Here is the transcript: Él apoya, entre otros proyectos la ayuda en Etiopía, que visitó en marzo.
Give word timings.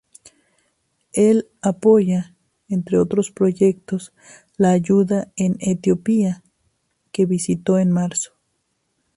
Él 1.13 1.47
apoya, 1.61 2.35
entre 2.69 2.97
otros 2.97 3.29
proyectos 3.29 4.13
la 4.57 4.71
ayuda 4.71 5.31
en 5.35 5.57
Etiopía, 5.59 6.41
que 7.11 7.27
visitó 7.27 7.77
en 7.77 7.91
marzo. 7.91 8.31